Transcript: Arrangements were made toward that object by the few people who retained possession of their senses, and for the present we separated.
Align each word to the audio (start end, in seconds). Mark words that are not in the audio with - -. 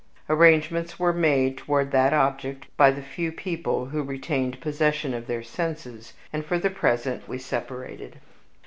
Arrangements 0.27 0.97
were 0.97 1.13
made 1.13 1.59
toward 1.59 1.91
that 1.91 2.11
object 2.11 2.65
by 2.75 2.89
the 2.89 3.03
few 3.03 3.31
people 3.31 3.85
who 3.85 4.01
retained 4.01 4.59
possession 4.59 5.13
of 5.13 5.27
their 5.27 5.43
senses, 5.43 6.13
and 6.33 6.43
for 6.43 6.57
the 6.57 6.71
present 6.71 7.27
we 7.29 7.37
separated. 7.37 8.17